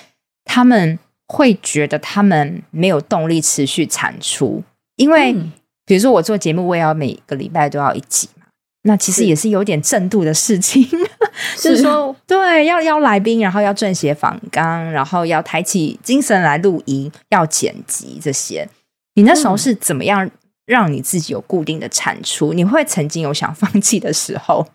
[0.44, 4.62] 他们会觉得他们没有动力持续产出，
[4.96, 5.32] 因为。
[5.32, 5.52] 嗯
[5.86, 8.46] 比如说我做节目，我也要每个礼拜都要一集嘛，
[8.84, 10.82] 那其实也是有点正度的事情。
[11.58, 18.66] 是就是说，对，要邀来宾，然后要撰写访纲，然后要抬起精神来录音，要剪辑这些。
[19.16, 20.30] 你那时候是怎么样
[20.66, 22.54] 让你自己有固定的产出？
[22.54, 24.66] 嗯、你会曾经有想放弃的时候？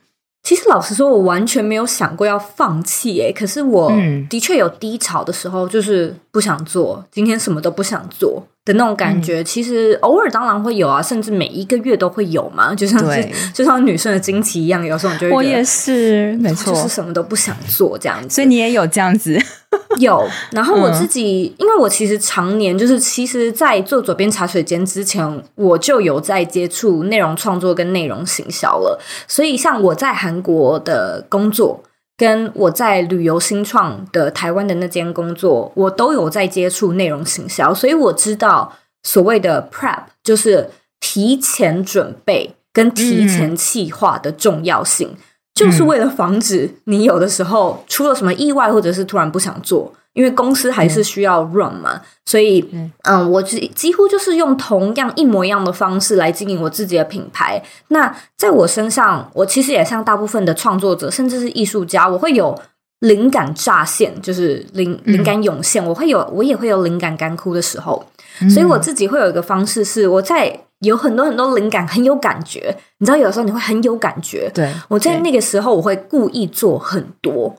[0.42, 3.22] 其实老实说，我完全没有想过要放弃。
[3.22, 3.92] 哎，可是我
[4.30, 8.44] 的确有低潮的时候，就是不想做，今天什么都不想做。
[8.66, 18.30] 的那种感觉，嗯、其实偶尔当然会有啊，甚至每一个月都会有嘛，就像是 就像女生的经期一样，有时候你就会觉得我也是，没错，就是什么都不想做这样子。
[18.30, 19.40] 所以你也有这样子，
[19.98, 20.24] 有。
[20.52, 29.00] 然后我自己，嗯、因为我其实常年就是，其实，在做左边茶水间之前，我就有在接触内容创作跟内容行销了。
[29.28, 31.82] 所以，像我在韩国的工作。
[32.20, 45.18] 跟我在旅游新创的台湾的那间工作，我都有在接触内容行销，所以我知道所谓的 prep 就是提前准备跟提前计划的重要性，嗯、
[45.56, 49.94] 就是为了防止你有的时候出了什么意外，或者是突然不想做。
[50.20, 57.64] 因为公司还是需要 run 嘛，嗯、所以嗯，嗯，我几几乎就是用同样一模一样的方式来经营我自己的品牌。
[57.88, 62.54] 那在我身上，我其实也像大部分的创作者，甚至是艺术家，我会有
[63.00, 68.06] 灵感乍现，就是灵灵感涌现，我会有，我也会有灵感干枯的时候。
[68.42, 72.76] 嗯、所以我自己会有一个方式，是我在有很多很多灵感，很有感觉。
[72.98, 74.52] 你知道，有时候你会很有感觉。
[74.54, 77.56] 对，我在那个时候，我会故意做很多。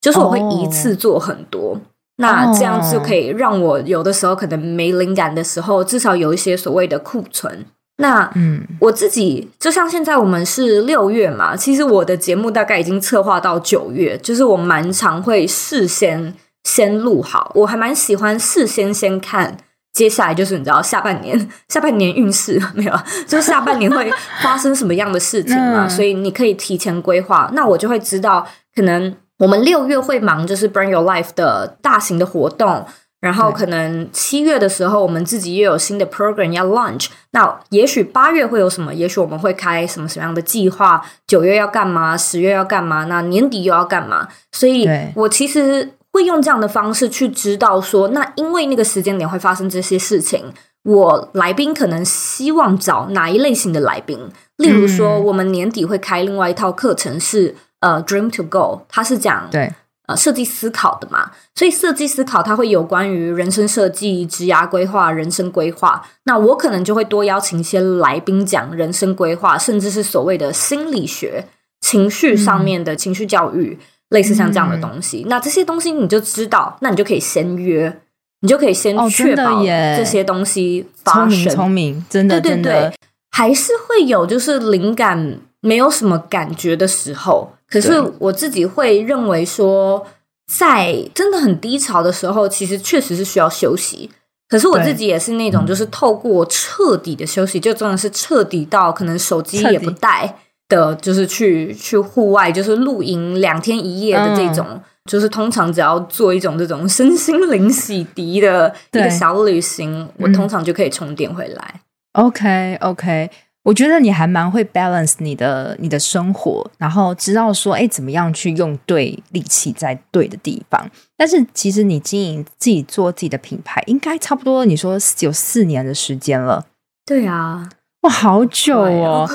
[0.00, 1.80] 就是我会一次做很多，哦、
[2.20, 7.64] 那这样子就可以让我有的时候可能没灵感的时候，至少有一些所谓的库存。
[7.98, 19.56] 那嗯，我自己就像现在我们是六月嘛，其实我的节目大概已经策划到九月，就是我蛮常会事先先录好，我还蛮喜欢事先先看
[19.92, 22.92] 接下来就是你知道下半年 下半年运势没有，
[23.28, 29.14] 就是下半年会发生什么样的事情嘛，嗯、所以你可以提前规划，那我就会知道可能。
[29.38, 32.84] 我们六月会忙，就是 Bring Your Life 的大型的活动，
[33.20, 37.06] 然后可能七月的时候，我们自己又有新的 program 要 launch。
[37.30, 38.92] 那也许八月会有什么？
[38.92, 41.04] 也许我们会开什么什么样的计划？
[41.26, 42.16] 九月要干嘛？
[42.16, 43.04] 十月要干嘛？
[43.04, 44.28] 那年底又要干嘛？
[44.50, 54.18] 所以我其实会用这样的方式去知道说，那因为那个时间点会发生这些事情，我来宾可能希望找哪一类型的来宾？
[54.56, 57.54] 例如说，我们年底会开另外一套课程是。
[57.80, 59.72] 呃、uh，Dream to Go，它是讲对
[60.06, 66.02] 呃设计思考的嘛，所以设计思考它会有关于人生设计、职涯规划、人生规划。
[66.24, 71.46] 那我可能就会多邀请一些来宾讲人生规划，甚至是所谓的心理学、
[71.80, 75.22] 情绪上面的情绪教育，嗯、类似像这样的东西。
[75.24, 78.00] 嗯、那这些东西你就知道，那你就可以先约，
[78.40, 81.30] 你就可以先确保这些东西发生。
[81.30, 82.92] 聪明，聪明，真的，对对对，真的。
[83.30, 87.50] 还是会有就是灵感没有什么感觉的时候。
[87.68, 90.06] 可是我自己会认为说，
[90.46, 94.10] 在真的很低潮的时候，其实确实是需要休息。
[94.48, 100.34] 可是我自己也是那种，就是透过彻底的休息，就真的是彻底到可能手机也不带
[100.68, 104.80] 的，就是去去户外，就是露营两天一夜的这种。
[105.04, 111.80] 就是通常只要做一种这种身心灵洗涤的一个小旅行，我通常就可以充电回来。
[112.12, 113.30] OK OK。
[113.68, 120.90] 我觉得你还蛮会 balance 你的你的生活，然后知道说，哎，怎么样去用对力气在对的地方。
[121.18, 126.64] 但是其实你经营自己做自己的品牌，应该差不多你说有四年的时间了。
[127.04, 127.68] 对啊，
[128.00, 129.28] 哇，好久哦。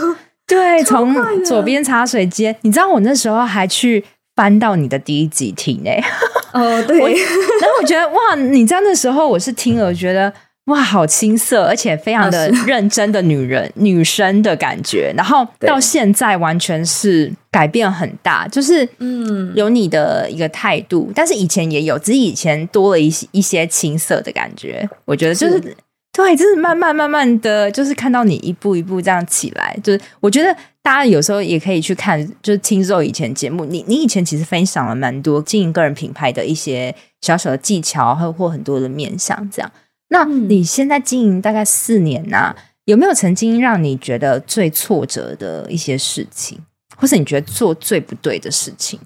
[0.47, 1.13] 对， 从
[1.45, 4.03] 左边茶水间，你知道我那时候还去
[4.35, 6.03] 翻到你的第一集听诶。
[6.53, 6.97] 哦，对。
[6.97, 10.33] 然后我觉得哇，你在那时候我是听了，我觉得。
[10.67, 15.13] 哇，好青涩，而且非常的 认真的女人、是 女生的感觉。
[15.17, 24.89] 然后到现在完全是改变很大，就是嗯，有你的一个态度，嗯、但是以前也有，只是以前多了一些一些青涩的感觉。
[25.03, 25.75] 我觉得就是，是
[26.13, 29.77] 对，就是慢慢慢慢的就是看到你一步一步这样起来。
[29.83, 39.69] 就是我觉得大家有时候也可以去看，就是听 Zoe 以前节目，你你以前其实分享了蛮多经营个人品牌的一些小小的技巧，或或很多的面向这样。
[40.13, 46.59] 那你现在经营大概四年呐、啊，有没有曾经让你觉得最挫折的一些事情，
[46.95, 48.99] 或是你觉得做最不对的事情？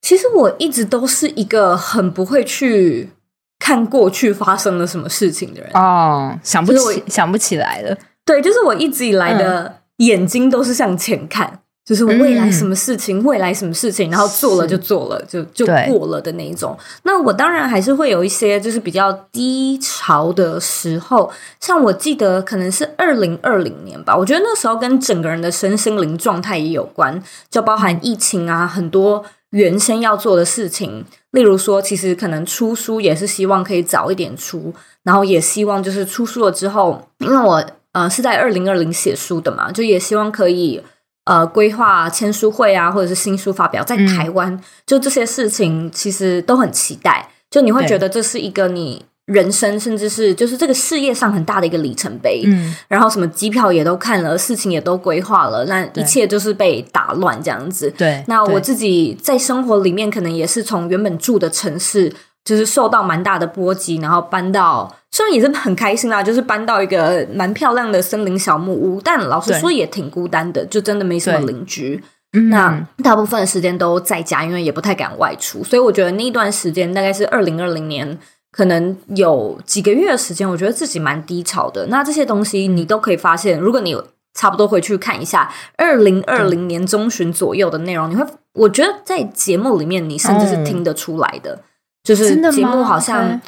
[0.00, 3.10] 其实我一直都是一个很不会去
[3.58, 7.98] 看过去发生了什么事情的人哦，想不起想不起来了。
[8.24, 11.62] 对，就是我一直以来的眼睛都是向前看。
[11.84, 16.74] 就是未来什么事情，嗯、未来什么事情，然后做了就做了，就就过了的那一种。
[17.02, 21.30] 那我当然还是会有一些就是比较低潮的时候，
[21.60, 34.72] 像我记得可能是二零二零年吧，我觉得那时候跟整个人的身心灵状态也有关，就包含疫情啊，很多原先要做的事情，例如说，其实可能出书也是希望可以早一点出，
[35.02, 37.62] 然后也希望就是出书了之后，因为我
[37.92, 40.82] 呃是在二零二零写书的嘛，就也希望可以
[41.24, 49.04] 呃规划签书会啊，或者是新书发表在台湾，嗯、就这些事情其实都很期待，就你会觉得这是一个你。
[49.26, 57.90] 人生甚至是就是这个事业上很大的一个里程碑，嗯，然后什么机票也都看了，事情也都规划了，那一切就是被打乱这样子。
[57.96, 62.12] 对，那我自己在生活里面可能也是从原本住的城市，
[62.44, 72.02] 就是受到蛮大的波及，然后搬到，虽然也是很开心啦，就是搬到一个蛮漂亮的森林小木屋，但老实说也挺孤单的，就真的没什么邻居。
[72.50, 78.18] 那大部分的时间都在家，因为也不太敢外出，所以我觉得那一段时间大概是二零二零年。
[78.56, 81.84] 可能有几个月的时间，我觉得自己蛮低潮的。
[81.88, 91.54] 那这些东西你都可以发现，如果你有差不多回去看一下二零二零年中旬左右的内容，你会，我觉得在节目里面你甚至是听得出来的。
[91.54, 91.60] 哦、
[92.04, 93.40] 就是节目好像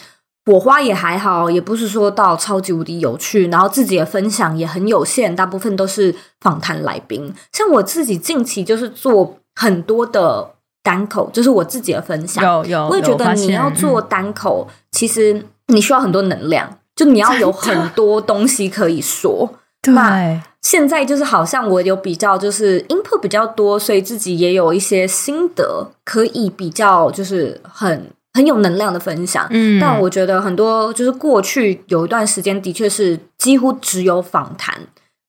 [0.47, 7.33] 火花也还好，也不是说到超级无敌有趣，然后自己的分享也很有限，大部分都是访谈来宾。
[7.53, 10.51] 像我自己近期就是做很多的。
[10.87, 19.51] 单口就是我自己的分享，有有，我也觉得你要做单口，其实你需要很多能量，就你要有很多东西可以说。
[19.83, 29.47] 对，那现在就是好像我有比较，就是 input 比较多，所以自己也有一些心得可以比较，就是很很有能量的分享。
[29.51, 34.79] 嗯，但我觉得很多就是过去有一段时间，的确是几乎只有访谈，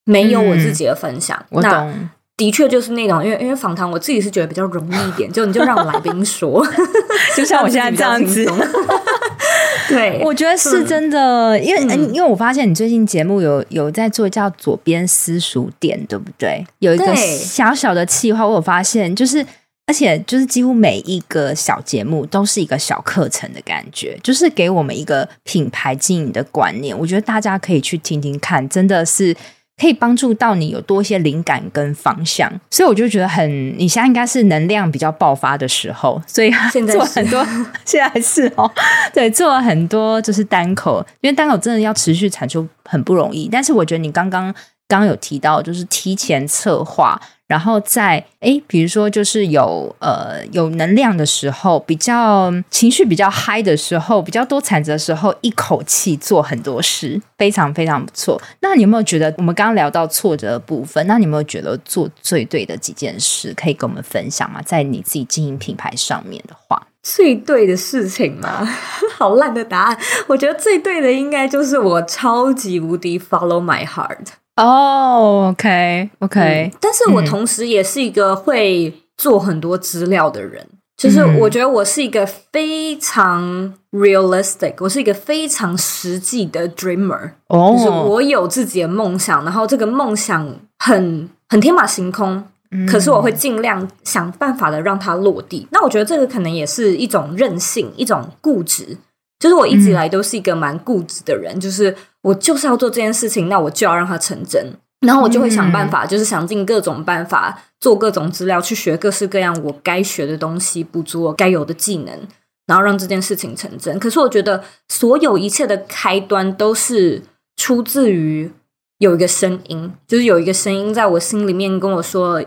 [0.04, 1.36] 没有我自己的分享。
[1.40, 2.08] 嗯，我懂。
[2.36, 6.64] 的确就是那种，因为因为访谈，我自己是觉得比较容易一点， 就你就让来宾说，
[7.36, 8.46] 就像我现在这样子。
[9.88, 16.64] 对，我觉得是真的，嗯、因为嗯因为我发现你最近节目有有在做叫左边私塾店，对不对？
[16.78, 19.44] 有一个小小的企划，我有发现，就是
[19.88, 26.96] 而且就是几乎每一个小节目都是一个小课程的感觉，就是给我们一个品牌经营的观念。
[26.96, 29.34] 我觉得大家可以去听听看，真的是。
[29.80, 37.46] 可以帮助到你有多一些灵感跟方向，所以我就觉得很，你现在应该是能量比较爆发的时候，所以现在做很多，
[37.84, 38.68] 现在，现在是哦，
[39.14, 44.52] 对，做了很多就是单口，因为单口真的要持续产出很不容易，但是我觉得你刚刚
[44.88, 47.20] 刚有提到，就是提前策划。
[47.46, 58.38] 然后在诶，比如说就是有呃有能量的时候，比较情绪比较嗨的时候，比较多产值的时候，一口气做很多事，非常非常不错。
[58.60, 61.06] 那你有没有觉得我们刚刚聊到挫折的部分？
[61.06, 64.60] 那你有没有觉得做最对的几件事可以跟我们分享吗？
[64.60, 68.62] 在你自己经营品牌上面的话，最对的事情吗？
[69.16, 69.98] 好烂的答案。
[70.26, 74.26] 我觉得最对的应该就是我超级无敌 follow my heart。
[74.58, 92.42] 哦、okay, 嗯，但是我同时也是一个会做很多资料的人，嗯，就是我觉得我是一个非常 realistic，我是一个非常实际的 dreamer，哦，就是我有自己的梦想，然后这个梦想很很天马行空，
[92.72, 95.68] 嗯，可是我会尽量想办法的让它落地。
[95.70, 98.98] 那我觉得这个可能也是一种任性，一种固执。
[99.38, 104.72] 就是我一直以来都是一个蛮固执的人，嗯，就是我就是要做这件事情，那我就要让它成真，
[105.06, 112.18] 然后我就会想办法，就是想尽各种办法做各种资料，去学各式各样我该学的东西，补足我该有的技能，
[112.66, 113.98] 然后让这件事情成真。
[114.00, 117.22] 可是我觉得所有一切的开端都是
[117.56, 118.50] 出自于
[118.98, 122.44] 有一个声音，就是有一个声音在我心里面跟我说：“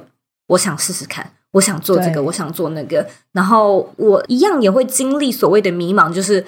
[0.48, 6.46] 我想试试看，我想做这个，我想做那个。”然后我一样也会经历所谓的迷茫，就是。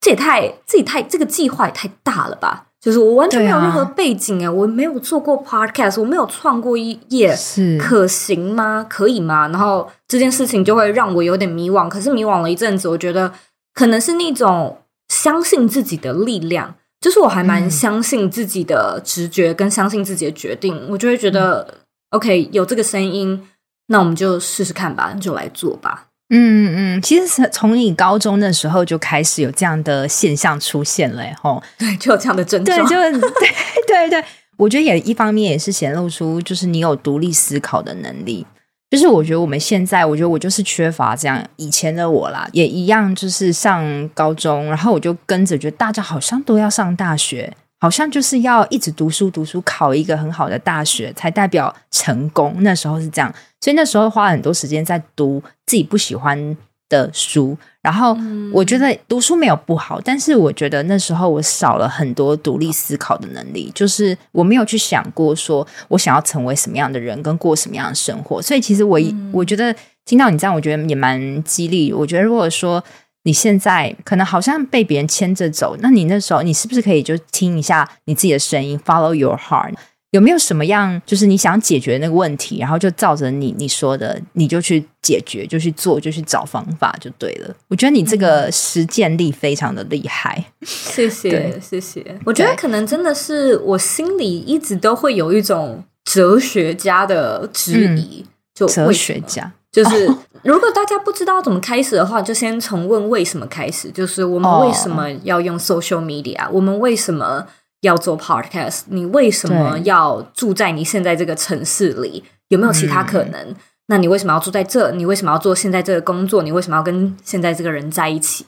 [0.00, 2.66] 这也太，这也太，这个计划也太大了吧！
[2.80, 8.86] 就是我完全没有任何背景啊，我没有做过 podcast，我没有创过一页，是可行吗？
[8.88, 9.48] 可以吗？
[9.48, 11.90] 然后这件事情就会让我有点迷惘。
[11.90, 13.30] 可是迷惘了一阵子，我觉得
[13.74, 14.78] 可能是那种
[15.08, 20.74] 相信自己的力量，就是我还蛮相信自己的直觉，跟相信自己的决定。
[20.74, 21.74] 嗯、我就会觉得、嗯、
[22.12, 23.46] ，OK，有这个声音，
[23.88, 26.06] 那我们就试试看吧，就来做吧。
[26.30, 33.50] 嗯嗯，其实从你高中的时候就开始有这样的现象出现了，吼， 对，就有这样的症状，对，就 对
[33.86, 34.24] 对对，
[34.56, 38.46] 我觉得也一方面也是显露出，就是你有独立思考的能力。
[38.90, 47.52] 就是我觉得我们现在，我觉得我就是缺乏这样，以前的我啦，也一样，就是上高中，然后我就跟着，觉得大家好像都要上大学。
[47.80, 52.54] 好像就是要一直读书读书，考一个很好的大学才代表成功。
[52.60, 56.56] 那时候是这样，所以那时候花很多时间在读自己不喜欢
[56.88, 57.56] 的书。
[57.80, 58.16] 然后
[58.52, 68.42] 我觉得读书没有不好，但是我觉得那时候我少了很多独立思考的能力，就是我没有去想过说我想要成为什么样的人，跟过什么样的生活。
[68.42, 69.00] 所以其实我
[69.32, 69.74] 我觉得。
[70.06, 71.92] 听到你这样，我觉得也蛮激励。
[71.92, 72.82] 我觉得如果说
[73.24, 79.74] 你现在可能好像被别人牵着走，那你那时候你是不是可以就听一下你自己的声音，follow your heart？
[80.12, 87.54] 有没有什么样就是你想解决那个问题，然后就照着你你说的，你就去解决，就去做，就去找方法就对了。
[87.68, 92.04] 我觉得你这个实践力非常的厉害， 谢谢谢谢。
[92.24, 107.46] 我觉得可能真的是我心里一直都会有一种哲学家的质疑，嗯、就哲学家就是、哦、 如果大家不知道怎么开始的话，就先从问为什么开始，就是我们为什么要用 social media，、哦、我们为什么。
[107.82, 112.22] 要做 podcast，你为什么要住在你现在这个城市里？
[112.48, 113.40] 有没有其他可能？
[113.40, 113.56] 嗯。
[113.86, 114.90] 那你为什么要住在这？
[114.90, 116.42] 你为什么要做现在这个工作？
[116.42, 118.44] 你为什么要跟现在这个人在一起？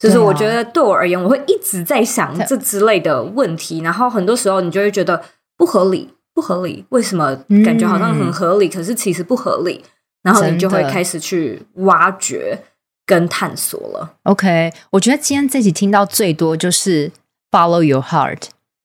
[0.00, 3.82] 就是我觉得对我而言，我会一直在想这之类的问题。
[3.82, 5.22] 然后很多时候你就会觉得
[5.56, 6.84] 不合理，不合理。
[6.88, 9.84] 为什么感觉好像很合理，嗯，可是其实不合理？
[10.22, 12.58] 然后你就会开始去挖掘
[13.04, 14.14] 跟探索了。
[14.24, 17.10] OK，我觉得今天这集听到最多就是
[17.50, 18.44] Follow Your Heart。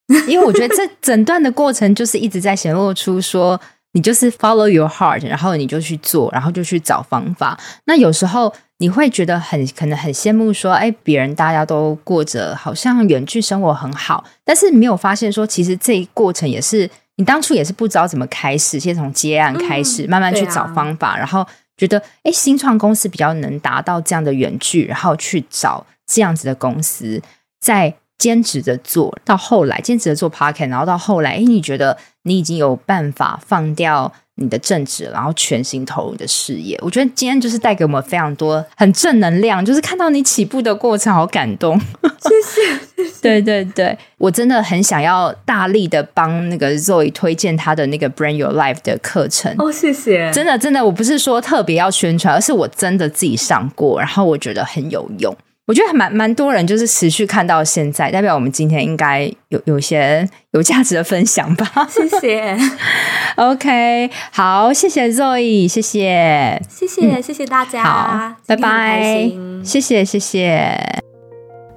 [0.25, 3.59] 因为我觉得这整段的过程就是一直在显露出说，
[3.91, 7.59] 你就是 follow your heart，然后你就去做，然后就去找方法。
[7.87, 21.45] 那有时候你会觉得很可能很羡慕说，哎，别人大家都过着好像远距生活很好，但是没有发现说，其实这一过程也是你当初也是不知道怎么开始，先从接案开始，嗯、慢慢去找方法，啊、然后
[21.75, 27.21] 觉得哎，新创公司比较能达到这样的远距，然后去找这样子的公司
[27.59, 27.93] 在。
[28.19, 36.79] 坚持的做到后来，坚持的做 p o c k e t 然后到后来，哎，你觉得你已经有办法放掉你的正职，然后全心投入的事业？
[36.81, 41.79] 我觉得今天就是带给我们非常多很正能量，就是看到你起步的过程，好感动。
[41.79, 43.17] 谢谢，谢谢。
[43.21, 49.53] 对对对，我真的很想要大力的帮那个 Zoe 推荐他的那个 Brand Your Life 的课程。
[49.57, 50.31] 哦，谢谢。
[50.31, 55.35] 真的真的，我不是说特别要宣传，而是我真的自己上过，然后我觉得很有用。
[55.67, 61.85] 我觉得还蛮蛮多人就是持续看到现在，代表我们今天应该有有些有价值的分享吧。
[61.89, 62.57] 谢谢。
[63.35, 69.29] OK，好，谢谢 Zoe，谢谢，谢谢，嗯、谢谢大家，好，拜拜，
[69.61, 71.03] 谢谢，谢谢。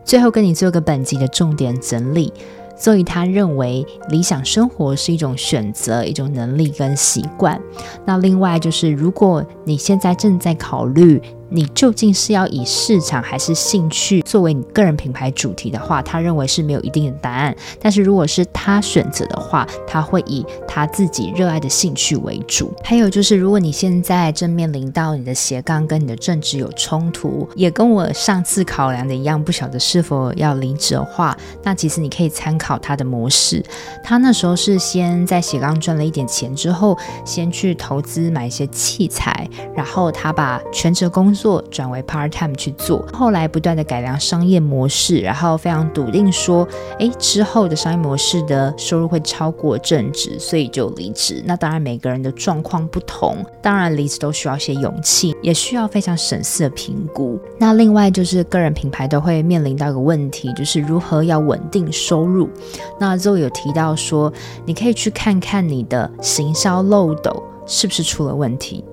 [0.04, 2.32] 最后跟你做个本集的重点整理。
[2.78, 7.60] Zoe 他认为理想生活是一种选择，一种能力跟习惯。
[8.06, 11.20] 那另外就是，如果你现在正在考虑。
[11.50, 17.54] 你究竟是要以市场还是兴趣作为你个人品牌主题的话，他认为是没有一定的答案。
[17.80, 22.72] 但是如果是他选择的话，他会以他自己热爱的兴趣为主。
[22.84, 33.64] 还有就是，如果你现在正面临到你的斜杠跟你的正职有冲突，也跟我上次考量的一样，不晓得是否要离职的话，那其实你可以参考他的模式。
[34.04, 46.68] 他那时候是先在斜杠赚了一点钱之后，先去投资买一些器材，然后他把全职工做转为 part time 去做，后来不断的改良商业模式，然后非常笃定说，
[46.98, 51.42] 诶，之后的商业模式的收入会超过正职，所以就离职。
[51.46, 57.40] 那当然每个人的状况不同，当然离职都需要些勇气，也需要非常审慎的评估。
[57.58, 62.50] 那另外就是个人品牌都会面临到一个问题，就是如何要稳定收入。
[62.98, 64.30] 那 Zoe 有提到说，
[64.66, 68.84] 你可以去看看你的行销漏斗是不是出了问题。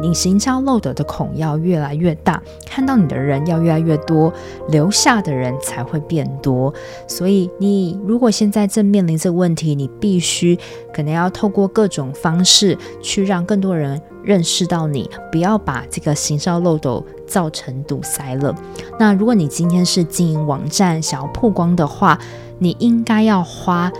[0.00, 4.32] 你行销漏斗的孔要越来越大，看到你的人要越来越多，
[4.68, 6.72] 留下的人才会变多。
[7.06, 10.58] 所以，你如果现在正面临这个问题，你必须
[10.92, 18.54] 可能要透过各种方式去让更多人认识到你，不要把这个行销漏斗造成堵塞了。
[18.98, 22.18] 那如果你今天是经营网站想要曝光的话，
[22.58, 23.92] 你应该要花。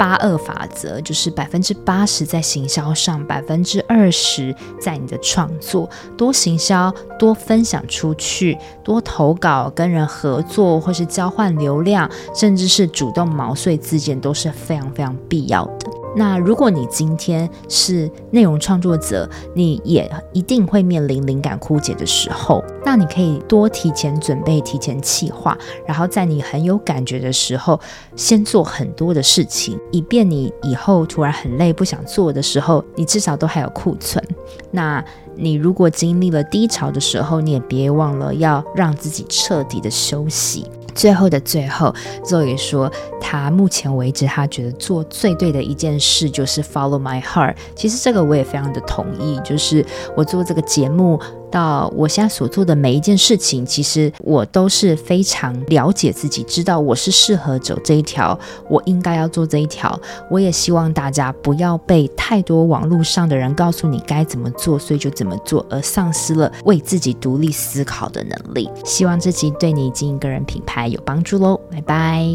[0.00, 5.86] 八二法则就是百分之八十在行销上，百分之二十在你的创作。
[6.16, 15.99] 多行销，多分享出去，多投稿，跟人合作，或是交换流量，甚至是主动毛遂自荐，都是非常非常必要的。
[16.16, 22.64] 那如果你今天是内容创作者，你也一定会面临灵感枯竭的时候。
[22.84, 25.56] 那你可以多提前准备，提前企划，
[25.86, 27.78] 然后在你很有感觉的时候，
[28.16, 34.22] 先做很多的事情，以便你以后突然很累不想做的时候，你至少都还有库存。
[34.70, 35.04] 那
[35.36, 40.66] 你如果经历了低潮的时候，你也别忘了要让自己彻底的休息。
[41.00, 47.54] 最后的最后，Zoe 说，他目前为止，他觉得做最对的一件事就是 Follow My Heart。
[47.74, 49.82] 其实这个我也非常的同意，就是
[50.14, 51.18] 我做这个节目
[51.50, 58.38] 到我现在所做的每一件事情，其实我都是非常了解自己，知道我是适合走这一条，
[58.68, 59.98] 我应该要做这一条。
[60.30, 68.70] 我也希望大家不要被太多网络上的人告诉你该怎么做，所以就怎么做，而丧失了为自己独立思考的能力。
[68.84, 72.26] 希望这集对你经营个人品牌有帮助喽，拜拜。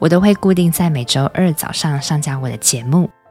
[0.00, 3.10] 我都会固定在每周二早上上架我的节目。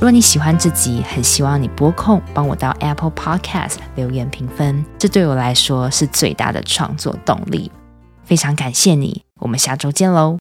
[0.00, 7.70] 如果你喜欢这集，很希望你播控帮我到 Apple Podcast 留言评分，这对我来说是最大的创作动力。
[8.24, 10.39] 非常感谢你，我们下周见喽。